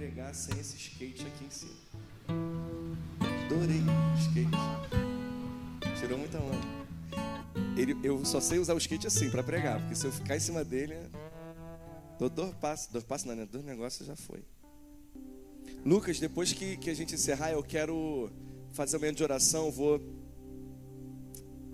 [0.00, 1.74] pregar sem esse skate aqui em cima.
[3.44, 3.82] Adorei
[4.18, 6.00] skate.
[6.00, 6.56] Tirou muita onda.
[7.76, 10.40] Ele, eu só sei usar o skate assim para pregar, porque se eu ficar em
[10.40, 10.94] cima dele,
[12.18, 13.46] dou dois passos, dois não, né?
[13.90, 14.42] Já foi.
[15.84, 18.30] Lucas, depois que, que a gente encerrar, eu quero
[18.72, 20.00] fazer um momento de oração, vou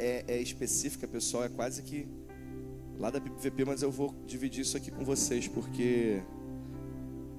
[0.00, 2.08] é, é específica, pessoal, é quase que
[2.98, 6.24] lá da PVP, mas eu vou dividir isso aqui com vocês, porque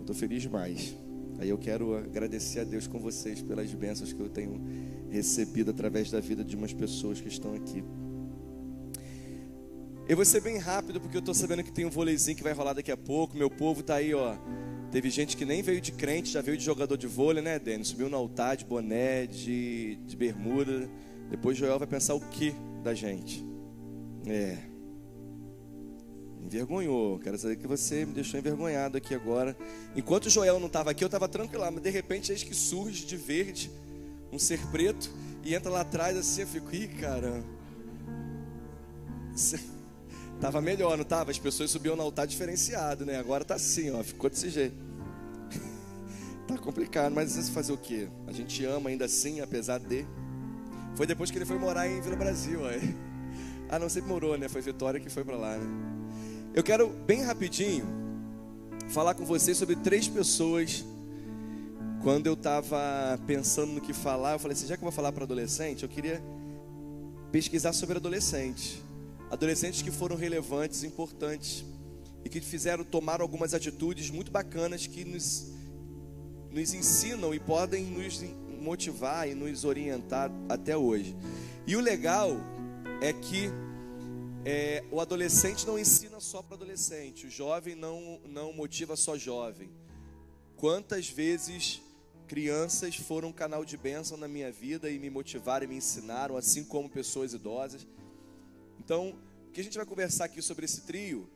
[0.08, 0.96] estou feliz demais.
[1.38, 4.60] Aí eu quero agradecer a Deus com vocês pelas bênçãos que eu tenho
[5.10, 7.84] recebido através da vida de umas pessoas que estão aqui.
[10.08, 12.54] Eu vou ser bem rápido, porque eu estou sabendo que tem um vôleizinho que vai
[12.54, 13.38] rolar daqui a pouco.
[13.38, 14.38] Meu povo está aí, ó.
[14.90, 17.90] Teve gente que nem veio de crente, já veio de jogador de vôlei, né, Denis?
[17.90, 20.90] Subiu no altar de boné, de, de bermuda.
[21.30, 23.46] Depois Joel vai pensar o que da gente?
[24.26, 24.77] É.
[26.48, 27.20] Envergonhou.
[27.20, 29.56] Quero saber que você me deixou envergonhado aqui agora.
[29.96, 33.18] Enquanto Joel não estava aqui, eu estava tranquilo, mas de repente eis que surge de
[33.18, 33.70] verde
[34.32, 35.12] um ser preto
[35.44, 37.44] e entra lá atrás assim, eu fico, ih, cara.
[40.40, 41.32] Tava melhor, não tava?
[41.32, 43.18] As pessoas subiam no altar diferenciado, né?
[43.18, 44.76] Agora tá assim, ó, ficou desse jeito.
[46.48, 48.08] tá complicado, mas você fazer o quê?
[48.26, 50.06] A gente ama ainda assim, apesar de.
[50.96, 52.66] Foi depois que ele foi morar em Vila Brasil.
[52.66, 52.96] Aí.
[53.70, 54.48] Ah, não, sempre morou, né?
[54.48, 55.97] Foi Vitória que foi para lá, né?
[56.58, 57.86] Eu quero, bem rapidinho,
[58.90, 60.84] falar com vocês sobre três pessoas.
[62.02, 62.80] Quando eu estava
[63.28, 65.90] pensando no que falar, eu falei assim: já que eu vou falar para adolescente, eu
[65.90, 66.20] queria
[67.32, 68.82] pesquisar sobre adolescente.
[69.30, 71.64] Adolescentes que foram relevantes, importantes
[72.26, 75.52] e que fizeram tomar algumas atitudes muito bacanas que nos,
[76.50, 78.26] nos ensinam e podem nos
[78.60, 81.16] motivar e nos orientar até hoje.
[81.68, 82.32] E o legal
[83.00, 83.52] é que
[84.50, 89.70] é, o adolescente não ensina só para adolescente, o jovem não, não motiva só jovem.
[90.56, 91.82] Quantas vezes
[92.30, 96.38] crianças foram um canal de bênção na minha vida e me motivaram e me ensinaram,
[96.38, 97.86] assim como pessoas idosas.
[98.80, 99.20] Então,
[99.50, 101.30] o que a gente vai conversar aqui sobre esse trio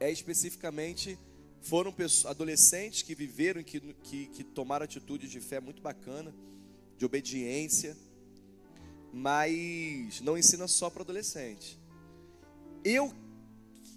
[0.00, 1.18] é especificamente
[1.60, 6.34] foram pessoas, adolescentes que viveram, que, que, que tomaram atitude de fé muito bacana,
[6.96, 7.94] de obediência,
[9.12, 11.78] mas não ensina só para adolescente.
[12.88, 13.12] Eu,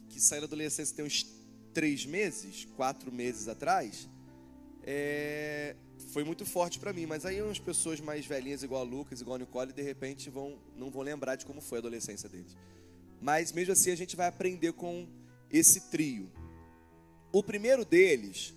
[0.09, 1.23] que saí da adolescência tem uns
[1.71, 4.09] três meses, quatro meses atrás,
[4.81, 5.75] é,
[6.11, 7.05] foi muito forte para mim.
[7.05, 10.57] Mas aí umas pessoas mais velhinhas, igual a Lucas, igual a Nicole, de repente vão,
[10.75, 12.57] não vão lembrar de como foi a adolescência deles.
[13.21, 15.07] Mas mesmo assim a gente vai aprender com
[15.51, 16.27] esse trio.
[17.31, 18.55] O primeiro deles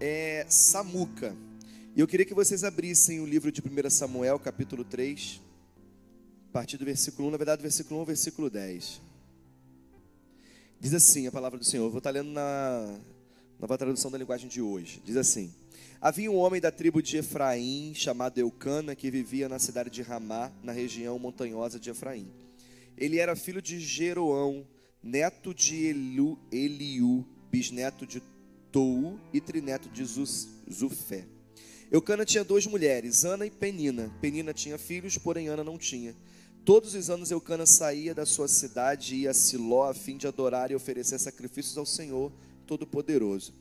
[0.00, 1.36] é Samuca.
[1.94, 5.42] E eu queria que vocês abrissem o livro de 1 Samuel, capítulo 3,
[6.48, 9.07] a partir do versículo 1, na verdade, versículo 1 versículo 10.
[10.80, 13.00] Diz assim a palavra do Senhor, vou estar lendo na
[13.58, 15.02] nova tradução da linguagem de hoje.
[15.04, 15.52] Diz assim:
[16.00, 20.52] Havia um homem da tribo de Efraim, chamado Eucana, que vivia na cidade de Ramá,
[20.62, 22.30] na região montanhosa de Efraim.
[22.96, 24.64] Ele era filho de Jeroão,
[25.02, 28.22] neto de Eliu, Eliú, bisneto de
[28.70, 31.24] Tou e trineto de Zufé.
[31.90, 34.14] Eucana tinha duas mulheres, Ana e Penina.
[34.20, 36.14] Penina tinha filhos, porém Ana não tinha.
[36.68, 40.26] Todos os anos Eucana saía da sua cidade e ia a Siló a fim de
[40.26, 42.30] adorar e oferecer sacrifícios ao Senhor
[42.66, 43.54] Todo-Poderoso.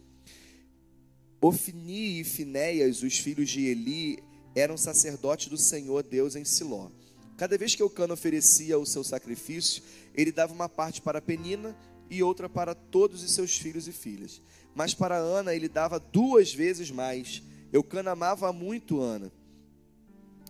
[1.40, 4.22] Ofni e Finéias, os filhos de Eli,
[4.54, 6.90] eram sacerdotes do Senhor Deus em Siló.
[7.38, 9.82] Cada vez que Eucana oferecia o seu sacrifício,
[10.14, 11.74] ele dava uma parte para Penina
[12.10, 14.42] e outra para todos os seus filhos e filhas.
[14.76, 17.42] Mas para Ana ele dava duas vezes mais.
[17.72, 19.32] Eucana amava muito Ana,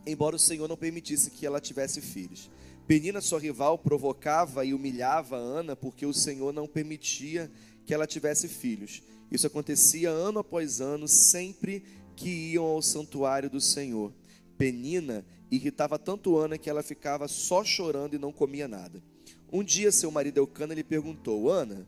[0.08, 2.50] embora o Senhor não permitisse que ela tivesse filhos.
[2.88, 7.52] Penina, sua rival, provocava e humilhava Ana porque o Senhor não permitia
[7.86, 9.04] que ela tivesse filhos.
[9.30, 11.84] Isso acontecia ano após ano, sempre
[12.16, 14.14] que iam ao santuário do Senhor.
[14.58, 19.04] Penina irritava tanto Ana que ela ficava só chorando e não comia nada.
[19.52, 21.88] Um dia seu marido Eucana lhe perguntou: Ana,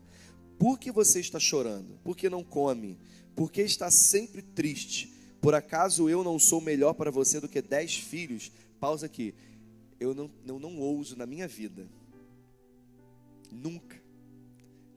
[0.58, 1.98] por que você está chorando?
[2.04, 2.98] Por que não come?
[3.34, 5.19] Por que está sempre triste?
[5.40, 8.52] Por acaso eu não sou melhor para você do que dez filhos?
[8.78, 9.34] Pausa aqui.
[9.98, 11.86] Eu não, eu não ouso na minha vida,
[13.52, 14.00] nunca,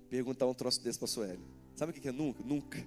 [0.10, 1.44] perguntar um troço desse para a Sueli.
[1.76, 2.42] Sabe o que é nunca?
[2.44, 2.86] Nunca.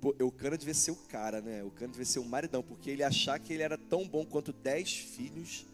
[0.00, 1.60] Pô, Eucana devia ser o cara, né?
[1.60, 4.92] Eucana devia ser o maridão, porque ele achar que ele era tão bom quanto dez
[4.92, 5.66] filhos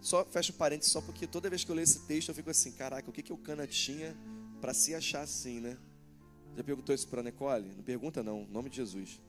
[0.00, 2.48] só fecha o parênteses só porque toda vez que eu leio esse texto eu fico
[2.48, 4.16] assim, caraca, o que que o Cana tinha
[4.60, 5.76] para se achar assim, né?
[6.56, 7.72] Já perguntou isso para Nicole?
[7.76, 9.20] Não pergunta não, em nome de Jesus.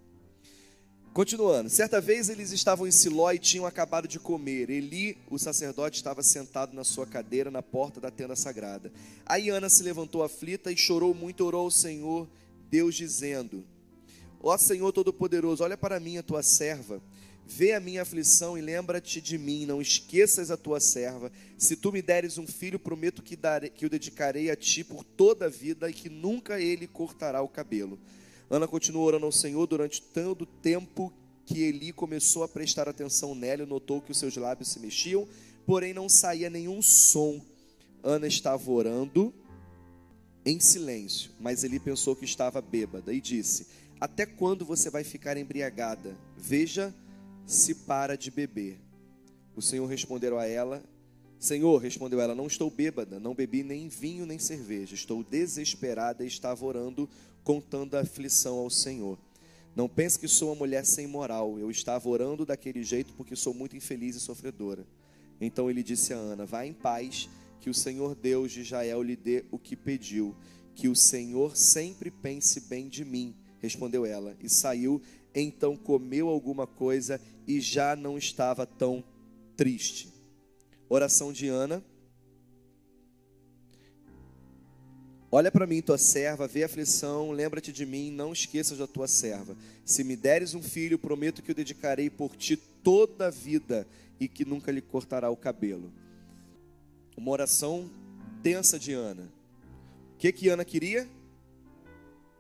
[1.18, 4.70] Continuando, certa vez eles estavam em Siló e tinham acabado de comer.
[4.70, 8.92] Eli, o sacerdote, estava sentado na sua cadeira na porta da tenda sagrada.
[9.26, 12.30] Aí Ana se levantou aflita e chorou muito, orou ao Senhor,
[12.70, 13.66] Deus dizendo:
[14.40, 17.02] Ó Senhor Todo-Poderoso, olha para mim, a tua serva.
[17.48, 21.32] Vê a minha aflição e lembra-te de mim, não esqueças a tua serva.
[21.58, 25.04] Se tu me deres um filho, prometo que, darei, que o dedicarei a ti por
[25.04, 27.98] toda a vida e que nunca ele cortará o cabelo.
[28.50, 31.12] Ana continuou orando ao Senhor durante todo o tempo
[31.46, 35.28] que Eli começou a prestar atenção nela, notou que os seus lábios se mexiam,
[35.66, 37.42] porém não saía nenhum som.
[38.04, 39.34] Ana estava orando
[40.46, 43.68] em silêncio, mas Eli pensou que estava bêbada e disse:
[44.00, 46.18] Até quando você vai ficar embriagada?
[46.38, 46.94] Veja
[47.46, 48.80] se para de beber.
[49.56, 50.84] O Senhor respondeu a ela:
[51.40, 56.28] Senhor, respondeu ela, não estou bêbada, não bebi nem vinho nem cerveja, estou desesperada e
[56.28, 57.08] estava orando,
[57.48, 59.18] contando a aflição ao Senhor.
[59.74, 63.54] Não pense que sou uma mulher sem moral, eu estava orando daquele jeito porque sou
[63.54, 64.86] muito infeliz e sofredora.
[65.40, 67.30] Então ele disse a Ana: Vá em paz,
[67.62, 70.36] que o Senhor Deus de Israel lhe dê o que pediu,
[70.76, 73.34] que o Senhor sempre pense bem de mim.
[73.60, 75.02] Respondeu ela, e saiu,
[75.34, 79.02] então comeu alguma coisa e já não estava tão
[79.56, 80.12] triste.
[80.90, 81.82] Oração de Ana.
[85.30, 89.08] Olha para mim, tua serva, vê a aflição, lembra-te de mim, não esqueças da tua
[89.08, 89.58] serva.
[89.86, 93.86] Se me deres um filho, prometo que o dedicarei por ti toda a vida
[94.20, 95.92] e que nunca lhe cortará o cabelo.
[97.18, 97.90] Uma oração
[98.42, 99.30] tensa de Ana.
[100.14, 101.08] O que que Ana queria?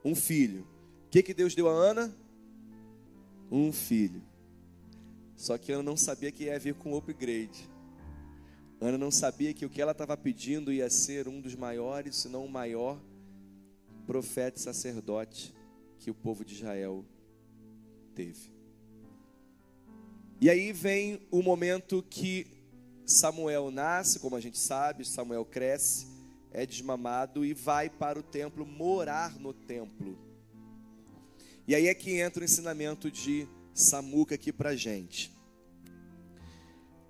[0.04, 0.66] Um filho.
[1.08, 2.16] O que que Deus deu a Ana?
[3.52, 4.22] Um filho.
[5.36, 7.70] Só que Ana não sabia que ia vir com upgrade.
[8.80, 12.30] Ana não sabia que o que ela estava pedindo ia ser um dos maiores, se
[12.30, 13.02] não o maior
[14.06, 15.54] profeta e sacerdote
[15.98, 17.04] que o povo de Israel
[18.14, 18.52] teve.
[20.40, 22.46] E aí vem o momento que
[23.06, 26.08] Samuel nasce, como a gente sabe, Samuel cresce,
[26.52, 30.18] é desmamado e vai para o templo morar no templo.
[31.68, 35.37] E aí é que entra o ensinamento de Samuca aqui para gente.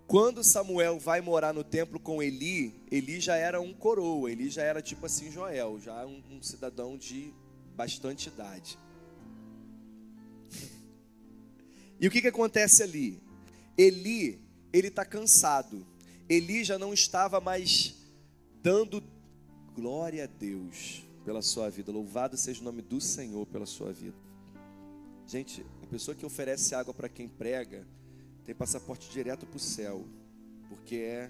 [0.08, 4.64] Quando Samuel vai morar no templo com Eli, Eli já era um coroa, Eli já
[4.64, 7.34] era tipo assim Joel, já um, um cidadão de
[7.76, 8.80] bastante idade.
[12.00, 13.22] E o que, que acontece ali?
[13.78, 14.40] Eli,
[14.72, 15.86] ele está cansado.
[16.30, 17.96] Eli já não estava mais
[18.64, 19.04] dando
[19.76, 21.92] glória a Deus pela sua vida.
[21.92, 24.16] Louvado seja o nome do Senhor pela sua vida.
[25.28, 27.86] Gente, a pessoa que oferece água para quem prega,
[28.48, 30.06] tem passaporte direto para o céu,
[30.70, 31.30] porque é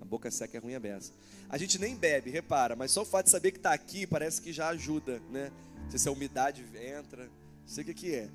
[0.00, 1.12] a boca seca é ruim a beça.
[1.48, 4.40] A gente nem bebe, repara, mas só o fato de saber que está aqui parece
[4.40, 5.50] que já ajuda, né?
[5.90, 8.30] Se a umidade entra, não sei o que, que é.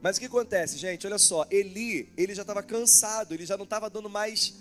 [0.00, 1.06] Mas o que acontece, gente?
[1.06, 4.56] Olha só, Eli, ele já estava cansado, ele já não estava dando mais,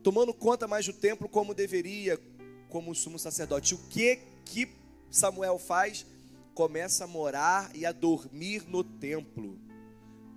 [0.00, 2.20] tomando conta mais do templo como deveria,
[2.68, 3.74] como sumo sacerdote.
[3.74, 4.68] O que que
[5.10, 6.06] Samuel faz?
[6.54, 9.65] Começa a morar e a dormir no templo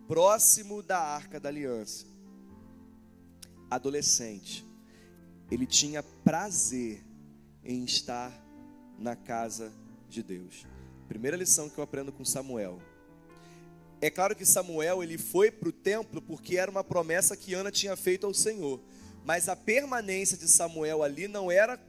[0.09, 2.07] próximo da arca da aliança.
[3.69, 4.65] Adolescente,
[5.51, 7.06] ele tinha prazer
[7.63, 8.33] em estar
[8.97, 9.71] na casa
[10.09, 10.65] de Deus.
[11.07, 12.81] Primeira lição que eu aprendo com Samuel.
[14.01, 17.71] É claro que Samuel ele foi para o templo porque era uma promessa que Ana
[17.71, 18.81] tinha feito ao Senhor.
[19.23, 21.80] Mas a permanência de Samuel ali não era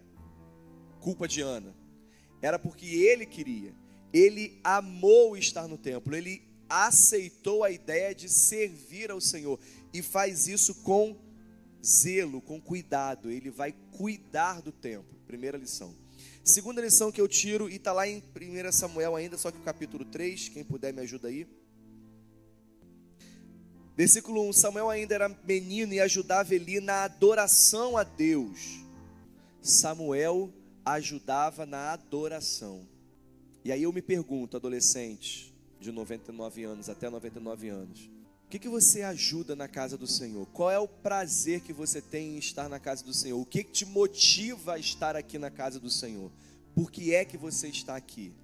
[1.00, 1.74] culpa de Ana.
[2.42, 3.74] Era porque ele queria.
[4.12, 6.14] Ele amou estar no templo.
[6.14, 9.58] Ele aceitou a ideia de servir ao Senhor
[9.92, 11.18] e faz isso com
[11.84, 13.30] zelo, com cuidado.
[13.30, 15.18] Ele vai cuidar do templo.
[15.26, 15.94] Primeira lição.
[16.44, 19.62] Segunda lição que eu tiro, e está lá em 1 Samuel ainda, só que o
[19.62, 21.46] capítulo 3, quem puder me ajuda aí.
[23.96, 28.80] Versículo 1: Samuel ainda era menino e ajudava Eli na adoração a Deus.
[29.60, 30.52] Samuel
[30.84, 32.88] ajudava na adoração.
[33.62, 35.49] E aí eu me pergunto, adolescente,
[35.80, 38.10] de 99 anos até 99 anos.
[38.44, 40.44] O que, que você ajuda na casa do Senhor?
[40.46, 43.40] Qual é o prazer que você tem em estar na casa do Senhor?
[43.40, 46.30] O que, que te motiva a estar aqui na casa do Senhor?
[46.74, 48.34] Por que é que você está aqui?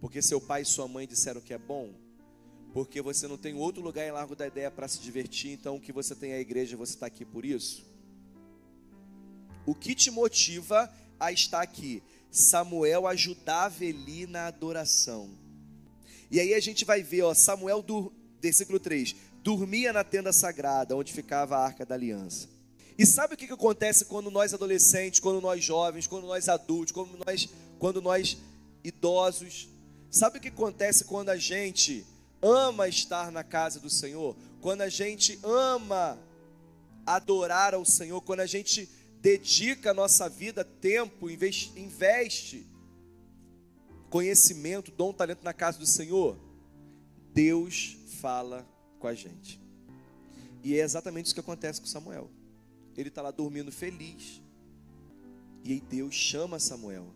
[0.00, 1.94] Porque seu pai e sua mãe disseram que é bom?
[2.72, 5.80] Porque você não tem outro lugar em Largo da Ideia para se divertir, então o
[5.80, 7.86] que você tem é a igreja, você está aqui por isso?
[9.66, 12.02] O que te motiva a estar aqui?
[12.30, 15.43] Samuel ajudava Eli na adoração.
[16.30, 20.96] E aí a gente vai ver, ó, Samuel, do, versículo 3, dormia na tenda sagrada,
[20.96, 22.48] onde ficava a arca da aliança.
[22.96, 26.92] E sabe o que, que acontece quando nós adolescentes, quando nós jovens, quando nós adultos,
[26.92, 28.38] quando nós, quando nós
[28.84, 29.68] idosos,
[30.10, 32.06] sabe o que acontece quando a gente
[32.40, 34.36] ama estar na casa do Senhor?
[34.60, 36.18] Quando a gente ama
[37.04, 38.88] adorar ao Senhor, quando a gente
[39.20, 42.66] dedica a nossa vida, tempo, investe, investe
[44.14, 46.38] conhecimento, dom, talento na casa do Senhor,
[47.32, 48.64] Deus fala
[49.00, 49.60] com a gente.
[50.62, 52.30] E é exatamente isso que acontece com Samuel.
[52.96, 54.40] Ele está lá dormindo feliz.
[55.64, 57.08] E aí Deus chama Samuel.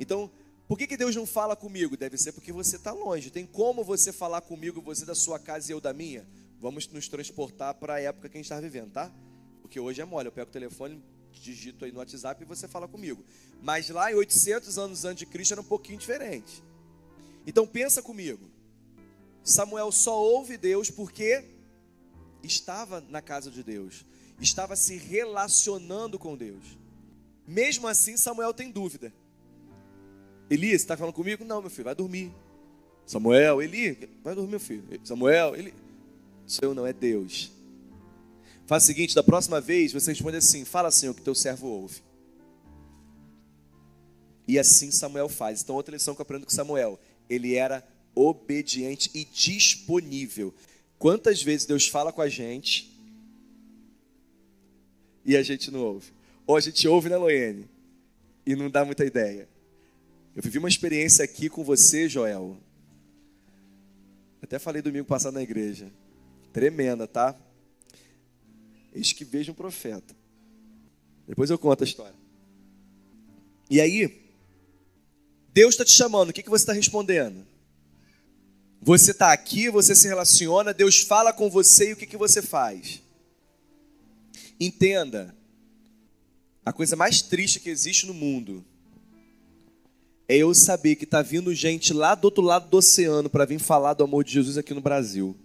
[0.00, 0.28] Então,
[0.66, 1.96] por que, que Deus não fala comigo?
[1.96, 3.30] Deve ser porque você está longe.
[3.30, 6.26] Tem como você falar comigo, você da sua casa e eu da minha?
[6.60, 9.12] Vamos nos transportar para a época que a gente está vivendo, tá?
[9.62, 10.26] Porque hoje é mole.
[10.26, 11.00] Eu pego o telefone,
[11.40, 13.24] digito aí no WhatsApp e você fala comigo.
[13.62, 16.62] Mas lá em 800 anos antes de Cristo era um pouquinho diferente.
[17.46, 18.50] Então pensa comigo.
[19.42, 21.44] Samuel só ouve Deus porque
[22.42, 24.04] estava na casa de Deus,
[24.40, 26.78] estava se relacionando com Deus.
[27.46, 29.12] Mesmo assim, Samuel tem dúvida.
[30.50, 31.44] Elias, está falando comigo?
[31.44, 32.32] Não, meu filho, vai dormir.
[33.04, 34.84] Samuel, Eli, vai dormir, meu filho.
[35.04, 35.72] Samuel, Eli,
[36.44, 37.52] seu não é Deus.
[38.66, 42.02] Faz o seguinte, da próxima vez você responde assim: Fala, Senhor, que teu servo ouve.
[44.48, 45.62] E assim Samuel faz.
[45.62, 46.98] Então, outra lição que eu aprendo com Samuel:
[47.30, 50.54] ele era obediente e disponível.
[50.98, 52.92] Quantas vezes Deus fala com a gente
[55.24, 56.12] e a gente não ouve?
[56.46, 57.68] Ou a gente ouve, né, Loene?
[58.44, 59.48] E não dá muita ideia.
[60.34, 62.56] Eu vivi uma experiência aqui com você, Joel.
[64.40, 65.90] Até falei domingo passado na igreja.
[66.52, 67.36] Tremenda, tá?
[68.96, 70.16] Eis que vejo um profeta.
[71.28, 72.14] Depois eu conto a história.
[73.68, 74.26] E aí,
[75.52, 77.46] Deus está te chamando, o que, que você está respondendo?
[78.80, 82.40] Você está aqui, você se relaciona, Deus fala com você e o que, que você
[82.40, 83.02] faz?
[84.58, 85.34] Entenda,
[86.64, 88.64] a coisa mais triste que existe no mundo
[90.26, 93.58] é eu saber que está vindo gente lá do outro lado do oceano para vir
[93.58, 95.36] falar do amor de Jesus aqui no Brasil.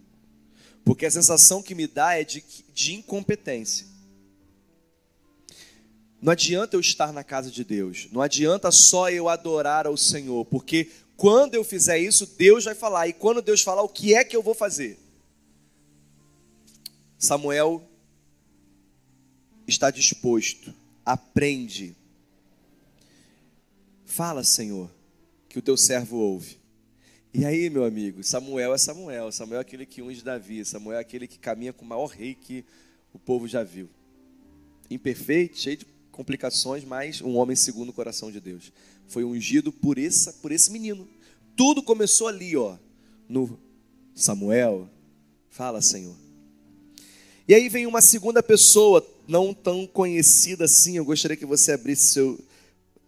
[0.84, 3.88] Porque a sensação que me dá é de, de incompetência.
[6.22, 10.46] Não adianta eu estar na casa de Deus, não adianta só eu adorar ao Senhor,
[10.46, 14.24] porque quando eu fizer isso, Deus vai falar, e quando Deus falar, o que é
[14.24, 15.00] que eu vou fazer?
[17.18, 17.84] Samuel
[19.68, 20.72] está disposto,
[21.04, 21.96] aprende,
[24.12, 24.92] Fala, Senhor,
[25.48, 26.58] que o teu servo ouve.
[27.34, 29.32] E aí, meu amigo, Samuel é Samuel.
[29.32, 30.66] Samuel é aquele que unge Davi.
[30.66, 32.66] Samuel é aquele que caminha com o maior rei que
[33.14, 33.88] o povo já viu.
[34.90, 38.74] Imperfeito, cheio de complicações, mas um homem segundo o coração de Deus.
[39.08, 41.08] Foi ungido por, essa, por esse menino.
[41.56, 42.76] Tudo começou ali, ó,
[43.30, 43.58] no
[44.14, 44.90] Samuel.
[45.50, 46.16] Fala, Senhor.
[47.48, 50.98] E aí vem uma segunda pessoa, não tão conhecida assim.
[50.98, 52.38] Eu gostaria que você abrisse seu,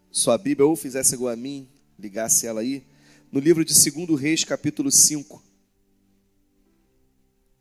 [0.09, 1.67] sua Bíblia ou fizesse igual a mim,
[1.99, 2.83] ligasse ela aí,
[3.33, 5.43] no livro de 2 Reis, capítulo 5,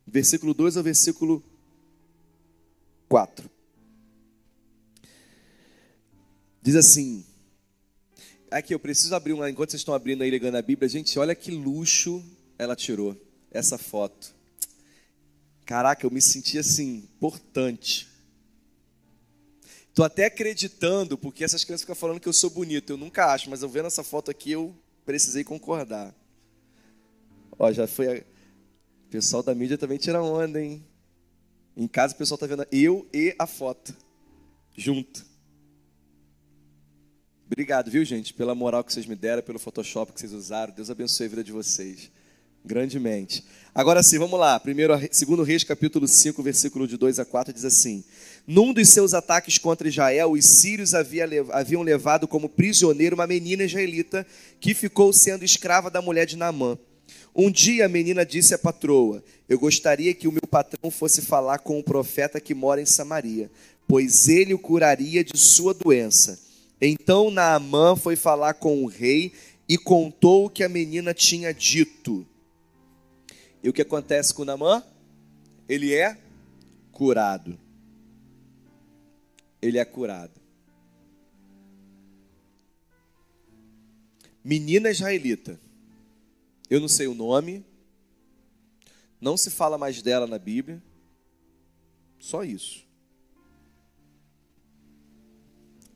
[0.05, 1.43] versículo 2 ao versículo
[3.09, 3.49] 4.
[6.61, 7.25] Diz assim:
[8.51, 9.49] Aqui, eu preciso abrir uma.
[9.49, 12.23] Enquanto vocês estão abrindo aí, ligando a Bíblia, gente, olha que luxo
[12.55, 14.35] ela tirou essa foto.
[15.65, 18.07] Caraca, eu me senti assim, importante.
[19.89, 22.91] Estou até acreditando, porque essas crianças ficam falando que eu sou bonito.
[22.91, 26.13] Eu nunca acho, mas eu vendo essa foto aqui, eu precisei concordar.
[27.57, 28.07] Ó, já foi.
[28.07, 28.21] A...
[28.21, 30.83] O pessoal da mídia também tira onda, hein?
[31.77, 33.95] Em casa o pessoal está vendo eu e a foto.
[34.75, 35.25] Junto.
[37.45, 40.73] Obrigado, viu, gente, pela moral que vocês me deram, pelo Photoshop que vocês usaram.
[40.73, 42.11] Deus abençoe a vida de vocês.
[42.65, 43.43] Grandemente.
[43.75, 44.59] Agora sim, vamos lá.
[44.59, 48.03] Primeiro, segundo Reis, capítulo 5, versículo de 2 a 4, diz assim:
[48.45, 53.63] Num dos seus ataques contra Israel, os sírios havia, haviam levado como prisioneiro uma menina
[53.63, 54.25] israelita
[54.59, 56.77] que ficou sendo escrava da mulher de Naamã.
[57.35, 61.59] Um dia a menina disse à patroa: Eu gostaria que o meu patrão fosse falar
[61.59, 63.49] com o profeta que mora em Samaria,
[63.87, 66.39] pois ele o curaria de sua doença.
[66.79, 69.33] Então Naamã foi falar com o rei
[69.67, 72.25] e contou o que a menina tinha dito.
[73.63, 74.83] E o que acontece com Namã?
[75.69, 76.21] Ele é
[76.91, 77.57] curado.
[79.61, 80.41] Ele é curado.
[84.43, 85.57] Menina israelita.
[86.69, 87.65] Eu não sei o nome.
[89.21, 90.83] Não se fala mais dela na Bíblia.
[92.19, 92.85] Só isso.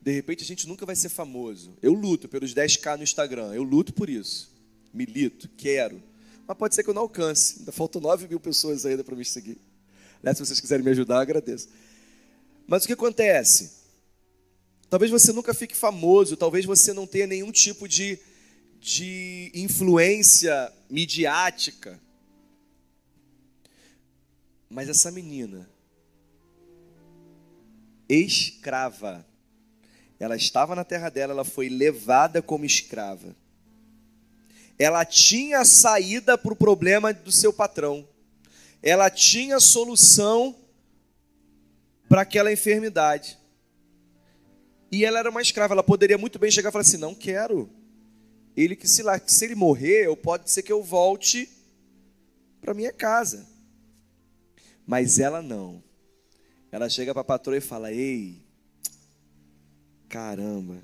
[0.00, 1.76] De repente a gente nunca vai ser famoso.
[1.82, 3.52] Eu luto pelos 10k no Instagram.
[3.52, 4.56] Eu luto por isso.
[4.94, 6.07] Milito, quero
[6.48, 7.56] mas pode ser que eu não alcance.
[7.58, 9.58] Ainda faltam 9 mil pessoas ainda para me seguir.
[10.34, 11.68] Se vocês quiserem me ajudar, agradeço.
[12.66, 13.76] Mas o que acontece?
[14.88, 18.18] Talvez você nunca fique famoso, talvez você não tenha nenhum tipo de,
[18.80, 22.00] de influência midiática.
[24.70, 25.68] Mas essa menina,
[28.08, 29.24] escrava,
[30.18, 33.36] ela estava na terra dela, ela foi levada como escrava
[34.78, 38.06] ela tinha saída para o problema do seu patrão,
[38.80, 40.54] ela tinha solução
[42.08, 43.36] para aquela enfermidade.
[44.90, 47.68] E ela era uma escrava, ela poderia muito bem chegar e falar assim: não quero.
[48.56, 51.48] Ele que se, lá, se ele morrer, eu pode ser que eu volte
[52.60, 53.46] para minha casa.
[54.86, 55.82] Mas ela não.
[56.70, 58.40] Ela chega para a patroa e fala: Ei,
[60.08, 60.78] caramba,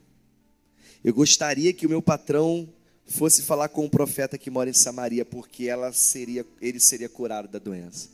[1.02, 2.68] eu gostaria que o meu patrão
[3.06, 7.49] fosse falar com o profeta que mora em Samaria, porque ela seria, ele seria curado
[7.49, 8.08] da doença.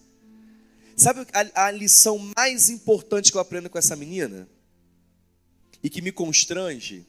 [0.97, 4.49] Sabe a, a lição mais importante que eu aprendo com essa menina?
[5.82, 7.06] E que me constrange?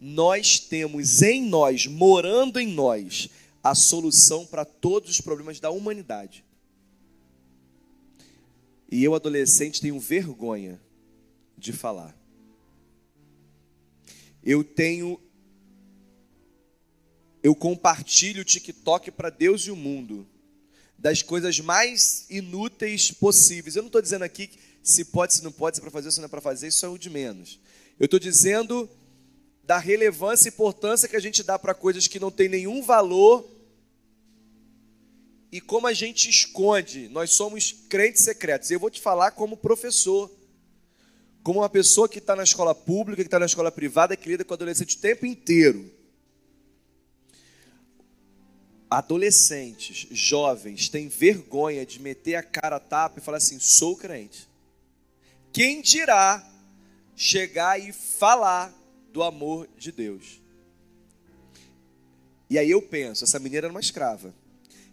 [0.00, 3.28] Nós temos em nós, morando em nós,
[3.62, 6.44] a solução para todos os problemas da humanidade.
[8.90, 10.80] E eu, adolescente, tenho vergonha
[11.56, 12.16] de falar.
[14.42, 15.20] Eu tenho
[17.42, 20.26] eu compartilho o TikTok para Deus e o mundo
[20.98, 23.74] das coisas mais inúteis possíveis.
[23.74, 24.50] Eu não estou dizendo aqui
[24.82, 26.84] se pode, se não pode, se é para fazer, se não é para fazer, isso
[26.84, 27.58] é o de menos.
[27.98, 28.88] Eu estou dizendo
[29.64, 33.48] da relevância e importância que a gente dá para coisas que não têm nenhum valor
[35.50, 37.08] e como a gente esconde.
[37.08, 38.70] Nós somos crentes secretos.
[38.70, 40.30] Eu vou te falar como professor,
[41.42, 44.44] como uma pessoa que está na escola pública, que está na escola privada, que lida
[44.44, 45.99] com adolescente o tempo inteiro
[48.90, 54.48] adolescentes, jovens, têm vergonha de meter a cara a tapa e falar assim: sou crente.
[55.52, 56.44] Quem dirá
[57.14, 58.74] chegar e falar
[59.12, 60.40] do amor de Deus?
[62.48, 64.34] E aí eu penso: essa menina era uma escrava.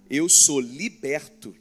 [0.09, 1.55] Eu sou liberto.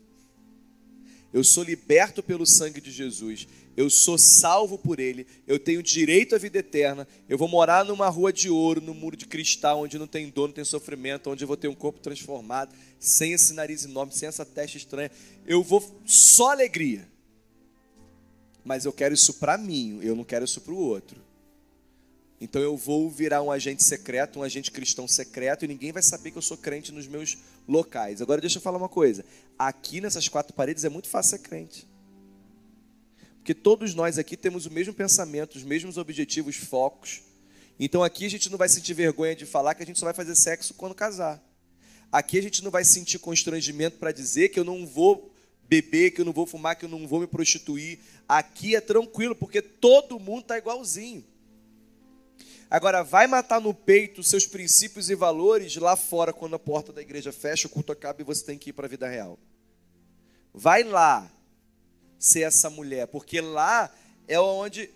[1.33, 6.35] Eu sou liberto pelo sangue de Jesus eu sou salvo por Ele, eu tenho direito
[6.35, 9.99] à vida eterna, eu vou morar numa rua de ouro, num muro de cristal, onde
[9.99, 13.52] não tem dor, não tem sofrimento, onde eu vou ter um corpo transformado, sem esse
[13.52, 15.10] nariz enorme, sem essa testa estranha.
[15.47, 17.06] Eu vou só alegria.
[18.65, 21.26] Mas eu quero isso para mim, eu não quero isso para o outro.
[22.41, 26.30] Então eu vou virar um agente secreto, um agente cristão secreto, e ninguém vai saber
[26.30, 28.21] que eu sou crente nos meus locais.
[28.21, 29.25] Agora deixa eu falar uma coisa:
[29.58, 31.86] aqui nessas quatro paredes é muito fácil ser crente.
[33.47, 37.23] Porque todos nós aqui temos o mesmo pensamento, os mesmos objetivos, focos.
[37.78, 40.13] Então aqui a gente não vai sentir vergonha de falar que a gente só vai
[40.13, 41.41] fazer sexo quando casar.
[42.11, 45.32] Aqui a gente não vai sentir constrangimento para dizer que eu não vou
[45.69, 48.00] beber, que eu não vou fumar, que eu não vou me prostituir.
[48.28, 51.25] Aqui é tranquilo, porque todo mundo está igualzinho.
[52.69, 57.00] Agora, vai matar no peito seus princípios e valores lá fora, quando a porta da
[57.00, 59.39] igreja fecha, o culto acaba e você tem que ir para a vida real.
[60.52, 61.30] Vai lá,
[62.19, 63.93] ser essa mulher, porque lá
[64.26, 64.91] é onde,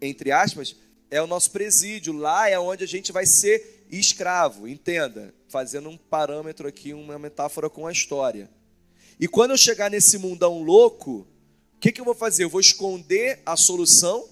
[0.00, 0.76] entre aspas,
[1.10, 5.96] é o nosso presídio, lá é onde a gente vai ser escravo, entenda, fazendo um
[5.96, 8.50] parâmetro aqui, uma metáfora com a história.
[9.20, 11.26] E quando eu chegar nesse mundão louco,
[11.76, 12.44] o que, que eu vou fazer?
[12.44, 14.26] Eu vou esconder a solução?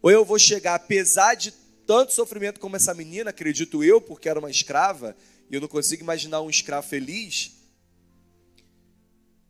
[0.00, 1.52] Ou eu vou chegar, apesar de
[1.86, 5.16] tanto sofrimento como essa menina, acredito eu, porque era uma escrava,
[5.50, 7.55] e eu não consigo imaginar um escravo feliz,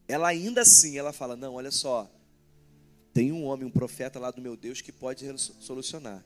[0.09, 2.11] ela ainda assim, ela fala: Não, olha só,
[3.13, 5.27] tem um homem, um profeta lá do meu Deus que pode
[5.61, 6.25] solucionar.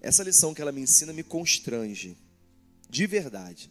[0.00, 2.16] Essa lição que ela me ensina me constrange,
[2.88, 3.70] de verdade.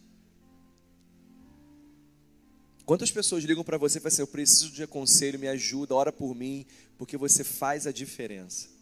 [2.84, 6.12] Quantas pessoas ligam para você e falam assim: Eu preciso de conselho, me ajuda, ora
[6.12, 6.64] por mim,
[6.96, 8.75] porque você faz a diferença.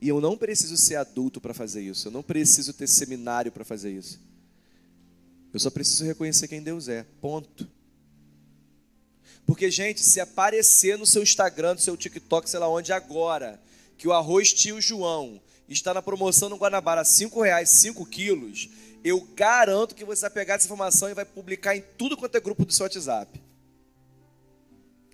[0.00, 2.08] E eu não preciso ser adulto para fazer isso.
[2.08, 4.20] Eu não preciso ter seminário para fazer isso.
[5.52, 7.04] Eu só preciso reconhecer quem Deus é.
[7.20, 7.68] Ponto.
[9.46, 13.60] Porque, gente, se aparecer no seu Instagram, no seu TikTok, sei lá onde agora,
[13.96, 18.68] que o arroz tio João está na promoção no Guanabara, cinco reais, 5 quilos,
[19.02, 22.40] eu garanto que você vai pegar essa informação e vai publicar em tudo quanto é
[22.40, 23.40] grupo do seu WhatsApp.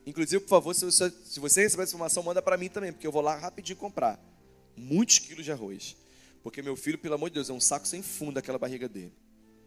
[0.04, 3.06] Inclusive, por favor, se você, se você receber essa informação, manda para mim também, porque
[3.06, 4.18] eu vou lá rapidinho comprar
[4.76, 5.96] muitos quilos de arroz.
[6.42, 9.12] Porque meu filho, pelo amor de Deus, é um saco sem fundo aquela barriga dele.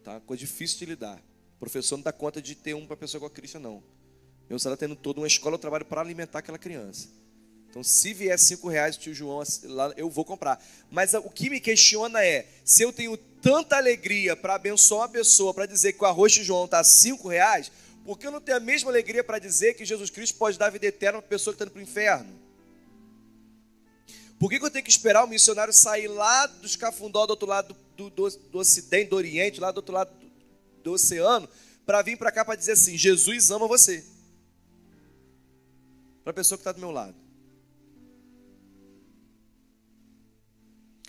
[0.03, 0.19] Tá?
[0.19, 1.21] Coisa difícil de lidar.
[1.55, 3.83] O professor não dá conta de ter um para pessoa com a Cristian, não.
[4.49, 7.09] Meu está tendo toda uma escola, eu trabalho para alimentar aquela criança.
[7.69, 10.63] Então, se vier cinco reais, tio João, lá, eu vou comprar.
[10.89, 15.53] Mas o que me questiona é, se eu tenho tanta alegria para abençoar uma pessoa,
[15.53, 17.71] para dizer que o arroz de João está cinco reais,
[18.05, 20.69] por que eu não tenho a mesma alegria para dizer que Jesus Cristo pode dar
[20.69, 22.44] vida eterna para uma pessoa que está indo para o inferno?
[24.39, 27.47] Por que, que, eu tenho que esperar o missionário sair lá do escafundó do outro
[27.47, 30.29] lado do, do, do ocidente, do oriente, lá do outro lado do,
[30.83, 31.47] do oceano,
[31.85, 34.03] para vir para cá para dizer assim: Jesus ama você?
[36.23, 37.15] Para a pessoa que está do meu lado.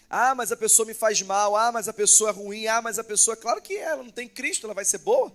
[0.09, 1.57] Ah, mas a pessoa me faz mal.
[1.57, 2.67] Ah, mas a pessoa é ruim.
[2.67, 3.37] Ah, mas a pessoa.
[3.37, 5.35] Claro que é, ela não tem Cristo, ela vai ser boa.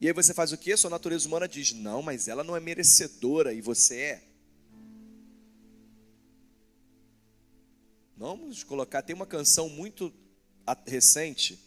[0.00, 0.76] E aí você faz o quê?
[0.76, 4.33] Sua natureza humana diz: não, mas ela não é merecedora e você é.
[8.16, 10.12] Vamos colocar, tem uma canção muito
[10.86, 11.58] recente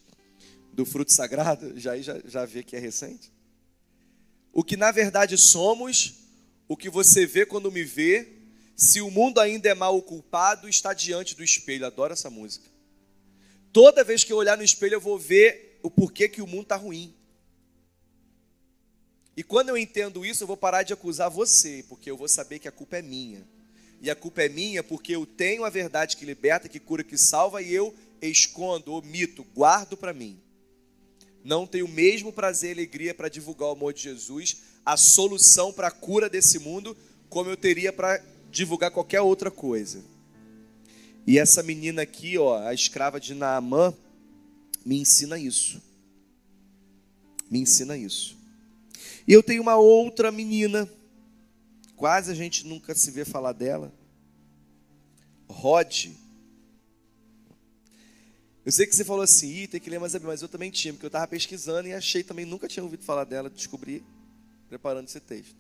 [0.71, 3.31] do Fruto Sagrado, já, já, já vê que é recente.
[4.53, 6.15] O que na verdade somos,
[6.67, 8.37] o que você vê quando me vê,
[8.75, 11.85] se o mundo ainda é mal culpado, está diante do espelho.
[11.85, 12.69] Adoro essa música.
[13.73, 16.63] Toda vez que eu olhar no espelho, eu vou ver o porquê que o mundo
[16.63, 17.13] está ruim.
[19.35, 22.59] E quando eu entendo isso, eu vou parar de acusar você, porque eu vou saber
[22.59, 23.47] que a culpa é minha.
[24.01, 27.17] E a culpa é minha porque eu tenho a verdade que liberta, que cura, que
[27.17, 30.39] salva, e eu escondo, omito, guardo para mim.
[31.43, 35.71] Não tenho o mesmo prazer e alegria para divulgar o amor de Jesus, a solução
[35.71, 36.95] para a cura desse mundo,
[37.29, 40.03] como eu teria para divulgar qualquer outra coisa.
[41.25, 43.93] E essa menina aqui, ó, a escrava de Naamã,
[44.85, 45.81] me ensina isso.
[47.49, 48.37] Me ensina isso.
[49.27, 50.89] E eu tenho uma outra menina,
[51.97, 53.91] quase a gente nunca se vê falar dela.
[55.49, 56.09] Rod.
[58.63, 60.69] Eu sei que você falou assim, tem que ler mais a Bíblia, mas eu também
[60.69, 64.03] tinha, porque eu estava pesquisando e achei também, nunca tinha ouvido falar dela, descobri
[64.69, 65.55] preparando esse texto.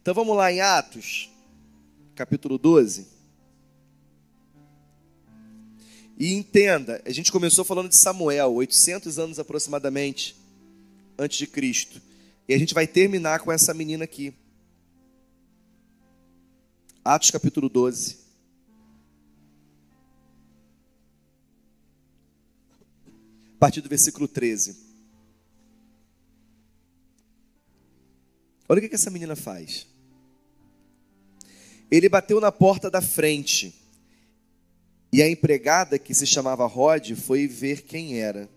[0.00, 1.30] Então vamos lá em Atos,
[2.14, 3.06] capítulo 12.
[6.16, 10.36] E entenda, a gente começou falando de Samuel, 800 anos aproximadamente
[11.18, 12.00] antes de Cristo.
[12.48, 14.32] E a gente vai terminar com essa menina aqui.
[17.04, 18.18] Atos capítulo 12.
[23.54, 24.76] A partir do versículo 13.
[28.68, 29.86] Olha o que essa menina faz.
[31.90, 33.74] Ele bateu na porta da frente.
[35.12, 38.48] E a empregada, que se chamava Rod, foi ver quem era.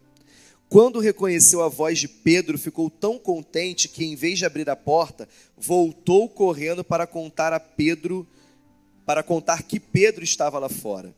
[0.74, 4.76] Quando reconheceu a voz de Pedro, ficou tão contente que, em vez de abrir a
[4.76, 8.26] porta, voltou correndo para contar a Pedro,
[9.06, 11.14] para contar que Pedro estava lá fora.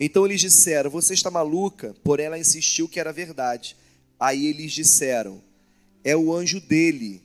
[0.00, 1.94] Então eles disseram: Você está maluca?
[2.02, 3.76] Porém, ela insistiu que era verdade.
[4.18, 5.40] Aí eles disseram:
[6.02, 7.22] É o anjo dele.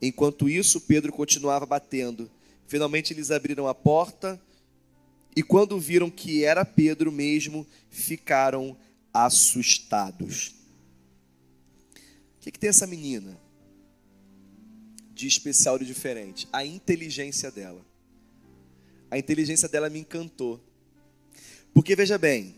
[0.00, 2.30] Enquanto isso, Pedro continuava batendo.
[2.68, 4.40] Finalmente eles abriram a porta
[5.34, 8.76] e, quando viram que era Pedro mesmo, ficaram
[9.12, 10.55] assustados
[12.46, 13.36] que, que tem essa menina
[15.12, 16.48] de especial e diferente?
[16.52, 17.84] A inteligência dela.
[19.10, 20.62] A inteligência dela me encantou.
[21.74, 22.54] Porque veja bem,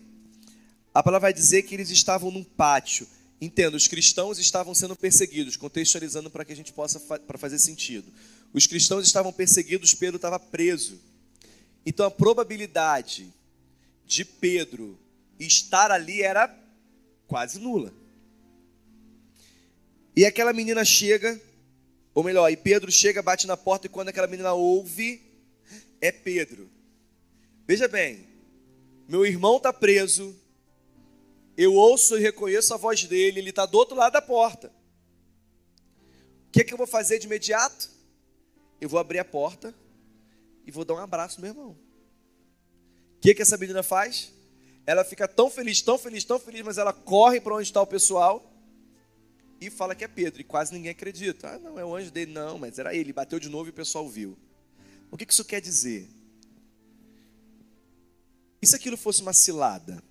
[0.93, 3.07] a palavra vai dizer que eles estavam num pátio.
[3.41, 8.13] Entendo, os cristãos estavam sendo perseguidos, contextualizando para que a gente possa para fazer sentido.
[8.53, 11.01] Os cristãos estavam perseguidos, Pedro estava preso.
[11.87, 13.33] Então a probabilidade
[14.05, 14.99] de Pedro
[15.39, 16.55] estar ali era
[17.27, 17.93] quase nula.
[20.19, 21.41] E aquela menina chega,
[22.13, 25.23] ou melhor, e Pedro chega, bate na porta, e quando aquela menina ouve,
[26.01, 26.69] é Pedro.
[27.65, 28.27] Veja bem,
[29.07, 30.35] meu irmão está preso,
[31.57, 34.73] eu ouço e reconheço a voz dele, ele está do outro lado da porta.
[36.49, 37.89] O que, é que eu vou fazer de imediato?
[38.81, 39.73] Eu vou abrir a porta
[40.67, 41.71] e vou dar um abraço meu irmão.
[41.71, 44.33] O que, é que essa menina faz?
[44.85, 47.87] Ela fica tão feliz, tão feliz, tão feliz, mas ela corre para onde está o
[47.87, 48.58] pessoal
[49.61, 51.55] e fala que é Pedro, e quase ninguém acredita.
[51.55, 52.33] Ah, não, é o anjo dele.
[52.33, 54.39] Não, mas era ele, bateu de novo e o pessoal viu.
[55.11, 56.09] O que isso quer dizer?
[58.61, 60.03] E se aquilo fosse uma cilada?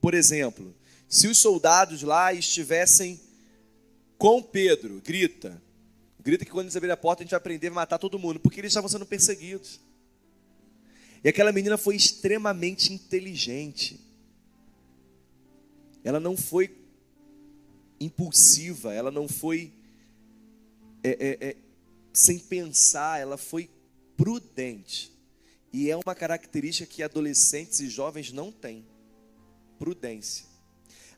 [0.00, 0.74] Por exemplo,
[1.08, 3.20] se os soldados lá estivessem
[4.16, 5.60] com Pedro, grita.
[6.20, 8.40] Grita que quando eles abrirem a porta a gente vai aprender a matar todo mundo,
[8.40, 9.80] porque eles estavam sendo perseguidos.
[11.22, 14.00] E aquela menina foi extremamente inteligente.
[16.04, 16.81] Ela não foi
[18.04, 19.72] impulsiva, ela não foi
[21.04, 21.56] é, é, é,
[22.12, 23.68] sem pensar, ela foi
[24.16, 25.12] prudente.
[25.72, 28.84] E é uma característica que adolescentes e jovens não têm:
[29.78, 30.46] prudência.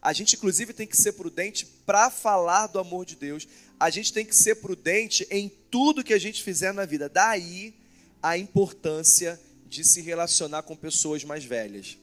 [0.01, 3.49] A gente, inclusive, tem que ser prudente para falar do amor de Deus.
[3.81, 7.09] A gente tem que ser prudente em tudo que a gente fizer na vida.
[7.09, 7.75] Daí
[8.23, 11.99] a importância de se relacionar com pessoas mais velhas.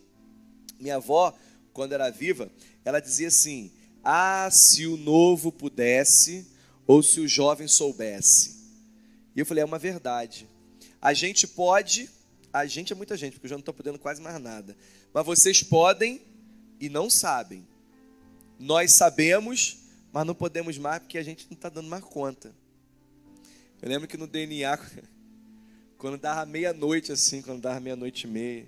[0.79, 1.33] Minha avó,
[1.73, 2.51] quando era viva,
[2.83, 3.71] ela dizia assim:
[4.03, 6.47] ah, se o novo pudesse,
[6.87, 8.61] ou se o jovem soubesse.
[9.35, 10.47] E eu falei, é uma verdade.
[11.01, 12.09] A gente pode,
[12.51, 14.75] a gente é muita gente, porque eu já não estou podendo quase mais nada.
[15.13, 16.21] Mas vocês podem
[16.79, 17.65] e não sabem.
[18.59, 19.77] Nós sabemos,
[20.11, 22.53] mas não podemos mais porque a gente não está dando mais conta.
[23.81, 24.77] Eu lembro que no DNA,
[26.01, 28.67] Quando dava meia-noite, assim, quando dava meia-noite e meia,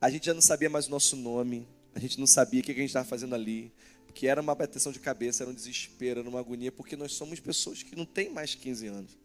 [0.00, 2.72] a gente já não sabia mais o nosso nome, a gente não sabia o que
[2.72, 3.70] a gente estava fazendo ali,
[4.20, 7.40] porque era uma bateção de cabeça, era um desespero, era uma agonia, porque nós somos
[7.40, 9.18] pessoas que não têm mais 15 anos.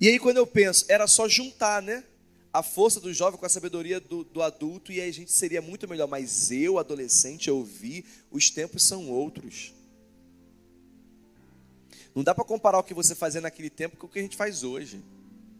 [0.00, 2.02] E aí, quando eu penso, era só juntar, né?
[2.52, 5.62] A força do jovem com a sabedoria do, do adulto, e aí a gente seria
[5.62, 6.08] muito melhor.
[6.08, 9.72] Mas eu, adolescente, eu vi, os tempos são outros.
[12.16, 14.36] Não dá para comparar o que você fazia naquele tempo com o que a gente
[14.36, 15.04] faz hoje.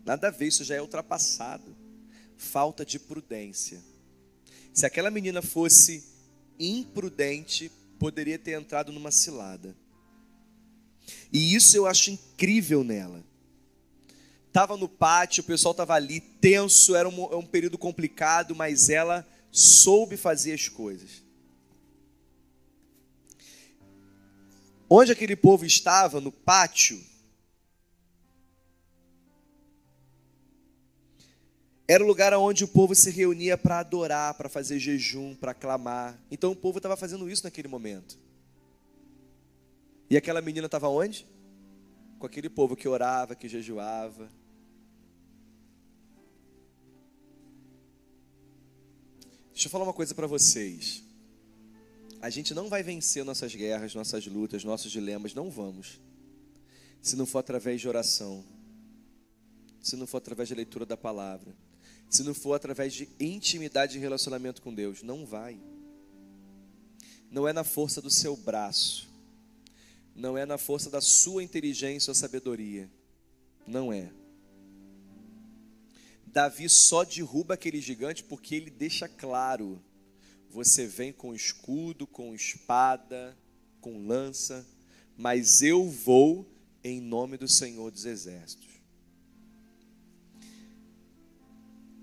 [0.05, 1.77] Nada a ver, isso já é ultrapassado.
[2.37, 3.81] Falta de prudência.
[4.75, 6.16] Se aquela menina fosse
[6.59, 9.75] imprudente, poderia ter entrado numa cilada.
[11.33, 13.25] E isso eu acho incrível nela.
[14.49, 19.27] Estava no pátio, o pessoal estava ali tenso, era um, um período complicado, mas ela
[19.53, 21.23] soube fazer as coisas.
[24.89, 26.99] Onde aquele povo estava, no pátio,
[31.89, 36.21] Era o lugar onde o povo se reunia para adorar, para fazer jejum, para clamar.
[36.31, 38.19] Então o povo estava fazendo isso naquele momento.
[40.11, 41.27] E aquela menina estava onde?
[42.19, 44.29] Com aquele povo que orava, que jejuava.
[49.53, 51.05] Deixa eu falar uma coisa para vocês.
[52.21, 56.01] A gente não vai vencer nossas guerras, nossas lutas, nossos dilemas, não vamos.
[57.01, 58.45] Se não for através de oração,
[59.81, 61.55] se não for através de leitura da palavra
[62.09, 65.03] se não for através de intimidade e relacionamento com Deus.
[65.03, 65.59] Não vai.
[67.31, 69.09] Não é na força do seu braço.
[70.15, 72.91] Não é na força da sua inteligência ou sabedoria.
[73.67, 74.11] Não é.
[76.27, 79.83] Davi só derruba aquele gigante porque ele deixa claro:
[80.51, 83.37] você vem com escudo, com espada,
[83.81, 84.67] com lança,
[85.17, 86.47] mas eu vou
[86.85, 88.76] em nome do Senhor dos Exércitos.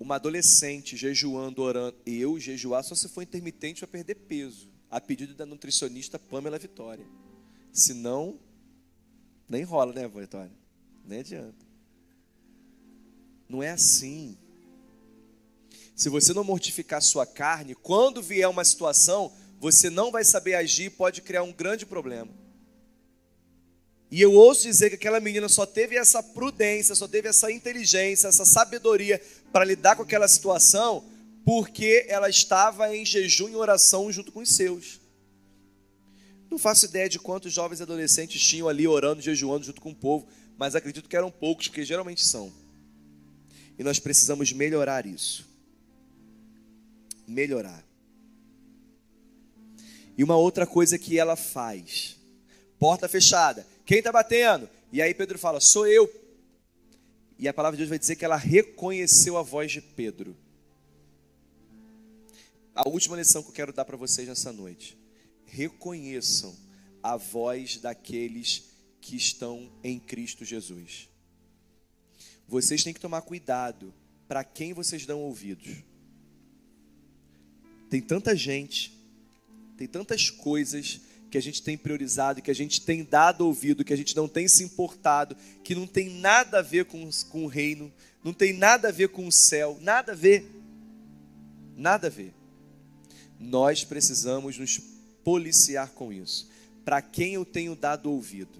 [0.03, 5.33] Uma adolescente jejuando, orando, eu jejuar só se for intermitente para perder peso, a pedido
[5.33, 7.05] da nutricionista Pamela Vitória.
[7.71, 8.37] Senão,
[9.47, 10.51] nem rola, né, Vitória?
[11.05, 11.65] Nem adianta.
[13.47, 14.37] Não é assim.
[15.95, 20.89] Se você não mortificar sua carne, quando vier uma situação, você não vai saber agir
[20.91, 22.29] pode criar um grande problema.
[24.13, 28.27] E eu ouço dizer que aquela menina só teve essa prudência, só teve essa inteligência,
[28.27, 29.19] essa sabedoria
[29.51, 31.03] para lidar com aquela situação,
[31.43, 35.01] porque ela estava em jejum e oração junto com os seus.
[36.47, 40.27] Não faço ideia de quantos jovens adolescentes tinham ali orando, jejuando junto com o povo,
[40.59, 42.53] mas acredito que eram poucos, porque geralmente são.
[43.79, 45.43] E nós precisamos melhorar isso.
[47.27, 47.83] Melhorar.
[50.15, 52.15] E uma outra coisa que ela faz:
[52.83, 53.65] porta fechada.
[53.85, 54.69] Quem está batendo?
[54.91, 56.13] E aí Pedro fala: Sou eu.
[57.39, 60.35] E a palavra de Deus vai dizer que ela reconheceu a voz de Pedro.
[62.75, 64.97] A última lição que eu quero dar para vocês nessa noite.
[65.45, 66.53] Reconheçam
[67.01, 68.65] a voz daqueles
[68.99, 71.07] que estão em Cristo Jesus.
[72.45, 73.93] Vocês têm que tomar cuidado
[74.27, 75.77] para quem vocês dão ouvidos.
[77.89, 78.91] Tem tanta gente,
[79.77, 80.99] tem tantas coisas
[81.33, 84.27] que a gente tem priorizado, que a gente tem dado ouvido, que a gente não
[84.27, 87.91] tem se importado, que não tem nada a ver com, com o reino,
[88.23, 90.45] não tem nada a ver com o céu, nada a ver.
[91.75, 92.35] Nada a ver.
[93.39, 94.79] Nós precisamos nos
[95.23, 96.51] policiar com isso.
[96.85, 98.59] Para quem eu tenho dado ouvido?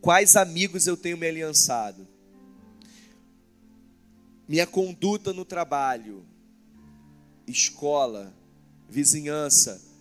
[0.00, 2.04] Quais amigos eu tenho me aliançado?
[4.48, 6.26] Minha conduta no trabalho,
[7.46, 8.34] escola,
[8.88, 9.91] vizinhança,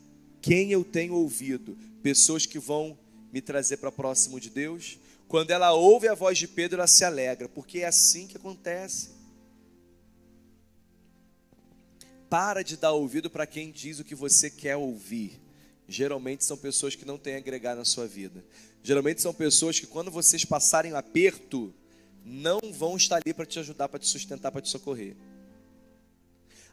[0.41, 1.77] quem eu tenho ouvido?
[2.01, 2.97] Pessoas que vão
[3.32, 4.97] me trazer para próximo de Deus?
[5.27, 9.12] Quando ela ouve a voz de Pedro, ela se alegra, porque é assim que acontece.
[12.30, 15.39] Para de dar ouvido para quem diz o que você quer ouvir.
[15.88, 18.43] Geralmente são pessoas que não têm agregar na sua vida.
[18.84, 21.73] Geralmente são pessoas que, quando vocês passarem aperto,
[22.25, 25.15] não vão estar ali para te ajudar, para te sustentar, para te socorrer.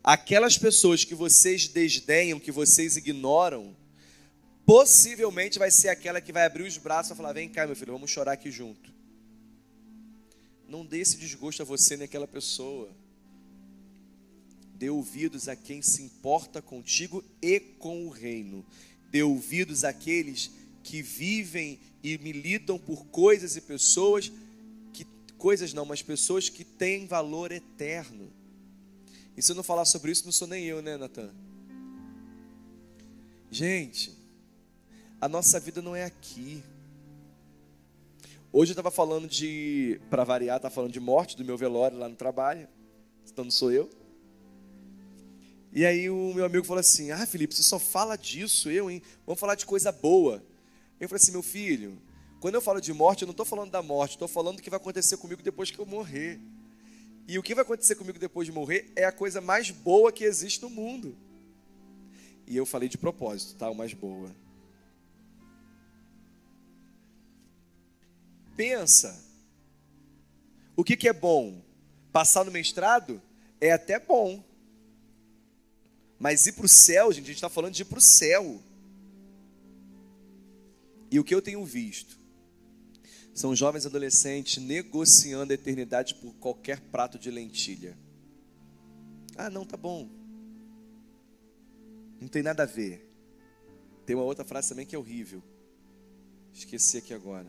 [0.02, 3.76] Aquelas pessoas que vocês desdenham, que vocês ignoram,
[4.64, 7.92] possivelmente vai ser aquela que vai abrir os braços e falar: Vem cá, meu filho,
[7.92, 8.92] vamos chorar aqui junto.
[10.68, 12.90] Não dê esse desgosto a você nem aquela pessoa.
[14.74, 18.64] Dê ouvidos a quem se importa contigo e com o reino.
[19.10, 20.50] Dê ouvidos àqueles
[20.84, 24.30] que vivem e militam por coisas e pessoas
[24.92, 25.04] que
[25.36, 28.30] coisas não, mas pessoas que têm valor eterno.
[29.38, 31.30] E se eu não falar sobre isso, não sou nem eu, né, Natan?
[33.52, 34.12] Gente,
[35.20, 36.60] a nossa vida não é aqui.
[38.52, 42.08] Hoje eu estava falando de, para variar, estava falando de morte do meu velório lá
[42.08, 42.66] no trabalho.
[43.32, 43.88] Então não sou eu.
[45.72, 49.00] E aí o meu amigo falou assim: Ah, Felipe, você só fala disso, eu, hein?
[49.24, 50.42] Vamos falar de coisa boa.
[50.98, 51.96] Eu falei assim: Meu filho,
[52.40, 54.68] quando eu falo de morte, eu não estou falando da morte, estou falando do que
[54.68, 56.40] vai acontecer comigo depois que eu morrer.
[57.28, 60.24] E o que vai acontecer comigo depois de morrer é a coisa mais boa que
[60.24, 61.14] existe no mundo.
[62.46, 63.68] E eu falei de propósito, tá?
[63.68, 64.34] O mais boa.
[68.56, 69.22] Pensa.
[70.74, 71.62] O que, que é bom?
[72.10, 73.20] Passar no mestrado
[73.60, 74.42] é até bom.
[76.18, 78.62] Mas ir para o céu, gente, a gente está falando de ir para o céu.
[81.10, 82.18] E o que eu tenho visto
[83.38, 87.96] são jovens adolescentes negociando a eternidade por qualquer prato de lentilha.
[89.36, 90.08] Ah, não, tá bom.
[92.20, 93.08] Não tem nada a ver.
[94.04, 95.40] Tem uma outra frase também que é horrível.
[96.52, 97.46] Esqueci aqui agora.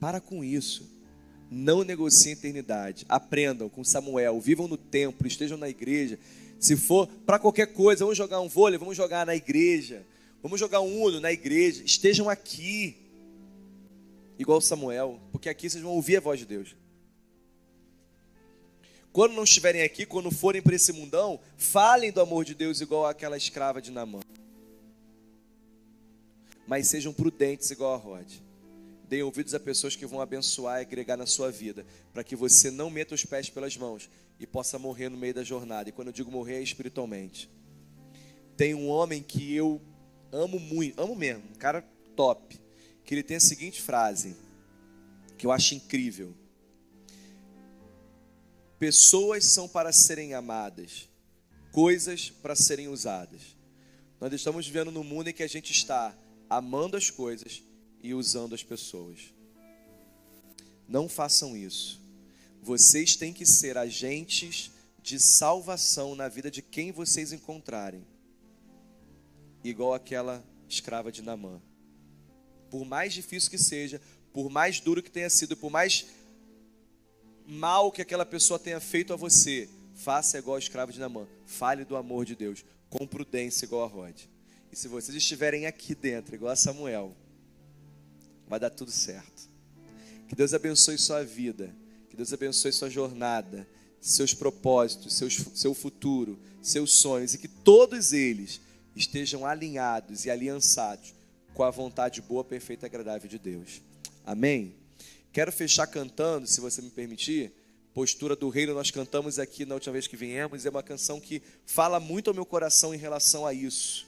[0.00, 0.90] Para com isso.
[1.50, 3.04] Não negociem a eternidade.
[3.10, 4.40] Aprendam com Samuel.
[4.40, 6.18] Vivam no templo, estejam na igreja.
[6.58, 10.06] Se for para qualquer coisa, vamos jogar um vôlei, vamos jogar na igreja.
[10.42, 11.84] Vamos jogar um uno na igreja.
[11.84, 12.96] Estejam aqui.
[14.38, 16.74] Igual Samuel, porque aqui vocês vão ouvir a voz de Deus.
[19.12, 23.06] Quando não estiverem aqui, quando forem para esse mundão, falem do amor de Deus igual
[23.06, 24.20] aquela escrava de Namã.
[26.66, 28.26] Mas sejam prudentes igual a Rod.
[29.06, 32.70] Deem ouvidos a pessoas que vão abençoar e agregar na sua vida, para que você
[32.70, 34.08] não meta os pés pelas mãos
[34.40, 35.90] e possa morrer no meio da jornada.
[35.90, 37.50] E quando eu digo morrer, é espiritualmente.
[38.56, 39.80] Tem um homem que eu
[40.32, 41.82] amo muito, amo mesmo, um cara
[42.16, 42.58] top,
[43.04, 44.34] que ele tem a seguinte frase,
[45.36, 46.34] que eu acho incrível.
[48.78, 51.08] Pessoas são para serem amadas,
[51.70, 53.56] coisas para serem usadas.
[54.20, 56.16] Nós estamos vivendo num mundo em que a gente está
[56.48, 57.62] amando as coisas
[58.02, 59.32] e usando as pessoas.
[60.88, 62.00] Não façam isso.
[62.62, 64.70] Vocês têm que ser agentes
[65.02, 68.06] de salvação na vida de quem vocês encontrarem.
[69.64, 71.60] Igual aquela escrava de Namã.
[72.70, 74.00] Por mais difícil que seja,
[74.32, 76.06] por mais duro que tenha sido, por mais
[77.46, 81.26] mal que aquela pessoa tenha feito a você, faça igual a escrava de Namã.
[81.46, 84.16] Fale do amor de Deus, com prudência igual a Rod.
[84.70, 87.14] E se vocês estiverem aqui dentro, igual a Samuel,
[88.48, 89.50] vai dar tudo certo.
[90.28, 91.74] Que Deus abençoe sua vida,
[92.08, 93.68] que Deus abençoe sua jornada,
[94.00, 98.60] seus propósitos, seus, seu futuro, seus sonhos e que todos eles
[98.96, 101.14] estejam alinhados e aliançados
[101.54, 103.82] com a vontade boa, perfeita e agradável de Deus.
[104.24, 104.74] Amém?
[105.32, 107.52] Quero fechar cantando, se você me permitir.
[107.94, 111.42] Postura do Reino, nós cantamos aqui na última vez que viemos, é uma canção que
[111.66, 114.06] fala muito ao meu coração em relação a isso.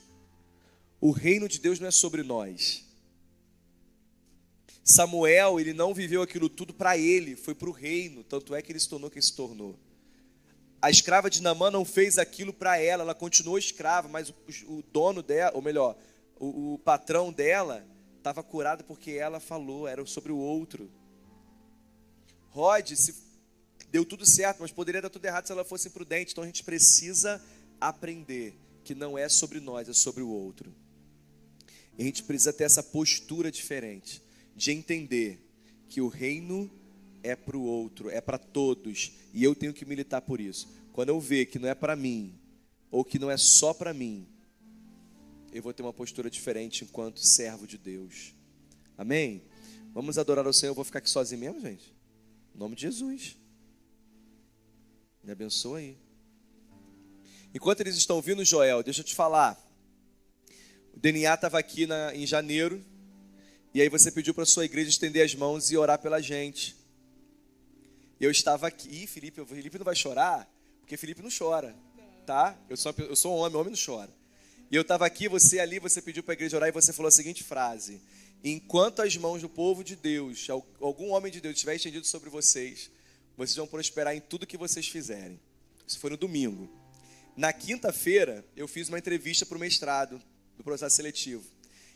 [1.01, 2.85] O reino de Deus não é sobre nós,
[4.85, 8.71] Samuel, ele não viveu aquilo tudo para ele, foi para o reino, tanto é que
[8.71, 9.75] ele se tornou quem se tornou.
[10.85, 14.35] A escrava de Namã não fez aquilo para ela, ela continuou escrava, mas o,
[14.67, 15.97] o dono dela, ou melhor,
[16.39, 17.87] o, o patrão dela,
[18.19, 20.93] estava curado porque ela falou, era sobre o outro.
[22.51, 23.15] Rod, se
[23.89, 26.33] deu tudo certo, mas poderia dar tudo errado se ela fosse imprudente.
[26.33, 27.43] Então a gente precisa
[27.81, 30.71] aprender que não é sobre nós, é sobre o outro.
[31.97, 34.23] E a gente precisa ter essa postura diferente
[34.55, 35.41] de entender
[35.89, 36.71] que o reino
[37.25, 40.69] é para o outro, é para todos, e eu tenho que militar por isso.
[40.93, 42.39] Quando eu ver que não é para mim,
[42.91, 44.29] ou que não é só para mim,
[45.53, 48.35] eu vou ter uma postura diferente enquanto servo de Deus.
[48.97, 49.43] Amém?
[49.93, 50.73] Vamos adorar ao Senhor.
[50.73, 51.95] Eu vou ficar aqui sozinho mesmo, gente?
[52.55, 53.37] Em nome de Jesus.
[55.23, 55.97] Me abençoa aí.
[57.55, 59.59] Enquanto eles estão vindo, Joel, deixa eu te falar.
[60.93, 62.85] O DNA estava aqui na, em janeiro
[63.73, 66.84] e aí você pediu para sua igreja estender as mãos e orar pela gente.
[68.25, 70.51] Eu estava aqui, Felipe, Felipe não vai chorar,
[70.81, 71.77] porque Felipe não chora,
[72.25, 72.59] tá?
[72.71, 74.11] Eu sou, eu sou um homem, homem não chora.
[74.71, 77.09] E eu estava aqui, você ali, você pediu para a igreja orar e você falou
[77.09, 78.01] a seguinte frase:
[78.43, 80.49] Enquanto as mãos do povo de Deus,
[80.81, 82.91] algum homem de Deus estiver estendido sobre vocês,
[83.37, 85.39] vocês vão prosperar em tudo que vocês fizerem.
[85.87, 86.71] Isso foi no domingo.
[87.37, 90.19] Na quinta-feira, eu fiz uma entrevista para o mestrado
[90.57, 91.45] do processo seletivo.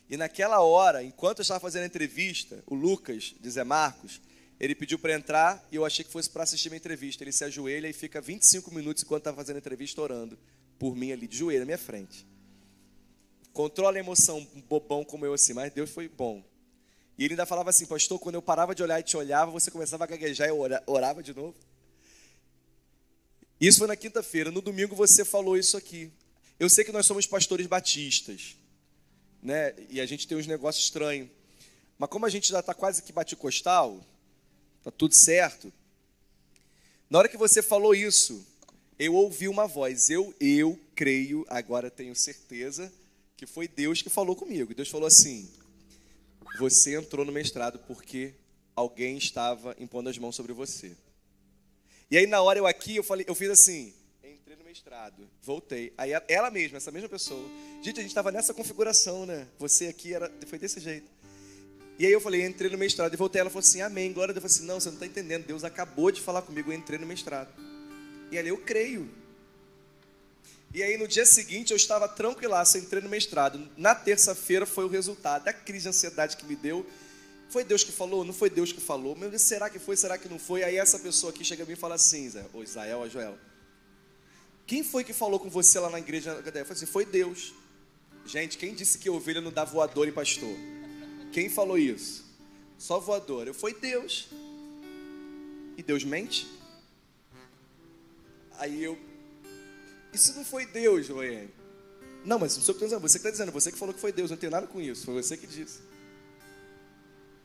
[0.07, 4.21] E naquela hora, enquanto eu estava fazendo a entrevista, o Lucas, de Zé Marcos,
[4.59, 7.23] ele pediu para entrar e eu achei que fosse para assistir minha entrevista.
[7.23, 10.37] Ele se ajoelha e fica 25 minutos enquanto estava fazendo a entrevista orando
[10.77, 12.25] por mim ali, de joelho na minha frente.
[13.53, 16.43] Controla a emoção, um bobão como eu assim, mas Deus foi bom.
[17.17, 19.69] E ele ainda falava assim, pastor, quando eu parava de olhar e te olhava, você
[19.69, 21.55] começava a gaguejar e eu orava de novo.
[23.59, 24.51] Isso foi na quinta-feira.
[24.51, 26.11] No domingo você falou isso aqui.
[26.57, 28.55] Eu sei que nós somos pastores batistas
[29.41, 29.73] né?
[29.89, 31.29] E a gente tem uns negócios estranhos.
[31.97, 33.35] Mas como a gente já está quase que bate
[34.79, 35.71] costal, tá tudo certo.
[37.09, 38.45] Na hora que você falou isso,
[38.97, 40.09] eu ouvi uma voz.
[40.09, 42.91] Eu, eu creio, agora tenho certeza
[43.35, 44.73] que foi Deus que falou comigo.
[44.73, 45.49] Deus falou assim:
[46.59, 48.33] Você entrou no mestrado porque
[48.75, 50.95] alguém estava impondo as mãos sobre você.
[52.11, 55.93] E aí na hora eu aqui eu falei, eu fiz assim, entrei no mestrado, voltei.
[55.95, 57.47] Aí ela mesma, essa mesma pessoa,
[57.83, 59.47] gente, a gente estava nessa configuração, né?
[59.59, 61.18] Você aqui era, foi desse jeito.
[61.99, 63.41] E aí eu falei, entrei no mestrado e voltei.
[63.41, 64.13] Ela falou assim, amém.
[64.13, 64.45] Glória a Deus.
[64.45, 65.45] Eu falei assim, não, você não está entendendo.
[65.45, 67.49] Deus acabou de falar comigo, eu entrei no mestrado.
[68.31, 69.09] E ali eu creio.
[70.73, 73.69] E aí no dia seguinte eu estava tranquilaço, entrei no mestrado.
[73.75, 76.85] Na terça-feira foi o resultado da crise de ansiedade que me deu.
[77.49, 78.23] Foi Deus que falou?
[78.23, 79.15] Não foi Deus que falou?
[79.15, 79.97] Meu Deus, será que foi?
[79.97, 80.63] Será que não foi?
[80.63, 83.37] Aí essa pessoa aqui chega a mim e fala assim, Zé, ou Israel, ou Joel.
[84.67, 86.31] Quem foi que falou com você lá na igreja?
[86.31, 87.53] Eu falei assim, foi Deus.
[88.23, 90.55] Gente, quem disse que ovelha não dá voador em pastor?
[91.31, 92.25] Quem falou isso?
[92.77, 93.47] Só voador.
[93.47, 94.29] Eu foi Deus.
[95.77, 96.47] E Deus mente?
[98.57, 98.97] Aí eu.
[100.13, 101.47] Isso não foi Deus, Joel.
[102.25, 103.01] Não, mas eu que estou dizendo.
[103.01, 103.51] Você está dizendo.
[103.51, 104.31] Você que falou que foi Deus.
[104.31, 105.05] Não tem nada com isso.
[105.05, 105.79] Foi você que disse.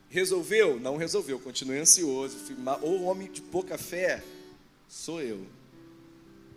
[0.09, 0.79] Resolveu?
[0.79, 1.39] Não resolveu.
[1.39, 2.37] Continuei ansioso.
[2.81, 4.23] Ou homem de pouca fé
[4.87, 5.45] sou eu.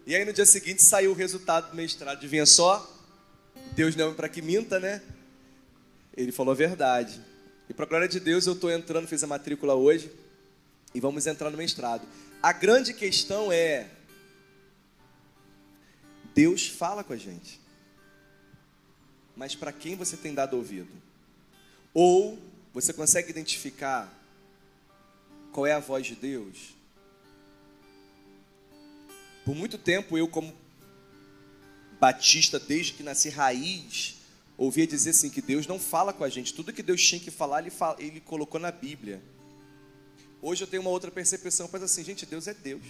[0.06, 2.16] E aí no dia seguinte saiu o resultado do mestrado.
[2.16, 2.94] Adivinha só?
[3.72, 5.02] Deus não é para que minta, né?
[6.18, 7.20] Ele falou a verdade.
[7.68, 10.10] E para a glória de Deus, eu estou entrando, fiz a matrícula hoje
[10.92, 12.06] e vamos entrar no mestrado.
[12.42, 13.88] A grande questão é:
[16.34, 17.60] Deus fala com a gente,
[19.36, 20.90] mas para quem você tem dado ouvido?
[21.94, 22.36] Ou
[22.74, 24.12] você consegue identificar
[25.52, 26.74] qual é a voz de Deus?
[29.44, 30.52] Por muito tempo, eu, como
[32.00, 34.17] batista, desde que nasci raiz,
[34.58, 36.52] ouvia dizer assim que Deus não fala com a gente.
[36.52, 39.22] Tudo que Deus tinha que falar, ele, fala, ele colocou na Bíblia.
[40.42, 42.82] Hoje eu tenho uma outra percepção, mas assim, gente, Deus é Deus.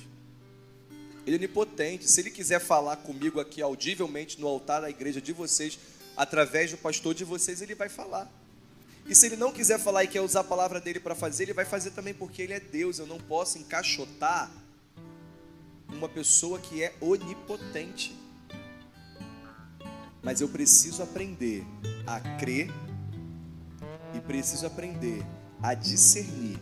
[1.27, 2.11] Ele é onipotente.
[2.11, 5.79] Se ele quiser falar comigo aqui audivelmente no altar da igreja de vocês,
[6.17, 8.33] através do pastor de vocês, ele vai falar.
[9.07, 11.53] E se ele não quiser falar e quer usar a palavra dele para fazer, ele
[11.53, 12.99] vai fazer também porque ele é Deus.
[12.99, 14.51] Eu não posso encaixotar
[15.89, 18.15] uma pessoa que é onipotente
[20.23, 21.65] mas eu preciso aprender
[22.07, 22.71] a crer
[24.15, 25.25] e preciso aprender
[25.63, 26.59] a discernir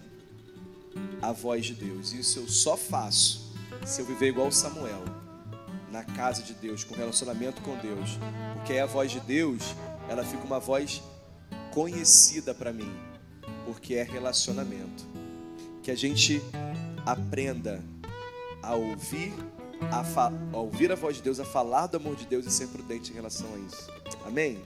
[1.21, 2.13] a voz de Deus.
[2.13, 3.55] Isso eu só faço
[3.85, 5.05] se eu viver igual Samuel,
[5.91, 8.19] na casa de Deus, com relacionamento com Deus,
[8.55, 9.63] porque aí a voz de Deus,
[10.09, 11.03] ela fica uma voz
[11.73, 12.93] conhecida para mim,
[13.65, 15.05] porque é relacionamento.
[15.83, 16.43] Que a gente
[17.05, 17.83] aprenda
[18.63, 19.33] a ouvir
[19.91, 22.69] a, a ouvir a voz de Deus, a falar do amor de Deus e ser
[22.69, 23.91] prudente em relação a isso.
[24.27, 24.63] Amém?